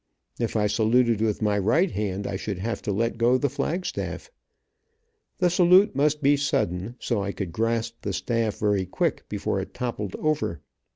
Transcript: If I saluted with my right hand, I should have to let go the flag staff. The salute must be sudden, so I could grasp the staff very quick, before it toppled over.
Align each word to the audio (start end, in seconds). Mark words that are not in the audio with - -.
If 0.39 0.55
I 0.55 0.65
saluted 0.65 1.21
with 1.21 1.43
my 1.43 1.59
right 1.59 1.91
hand, 1.91 2.25
I 2.25 2.35
should 2.35 2.57
have 2.57 2.81
to 2.81 2.91
let 2.91 3.19
go 3.19 3.37
the 3.37 3.51
flag 3.51 3.85
staff. 3.85 4.31
The 5.37 5.51
salute 5.51 5.95
must 5.95 6.23
be 6.23 6.35
sudden, 6.37 6.95
so 6.97 7.21
I 7.21 7.31
could 7.31 7.51
grasp 7.51 7.97
the 8.01 8.11
staff 8.11 8.55
very 8.57 8.87
quick, 8.87 9.29
before 9.29 9.59
it 9.59 9.75
toppled 9.75 10.15
over. 10.15 10.61